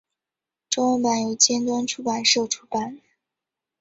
[0.67, 2.99] 中文版由尖端出版社出版。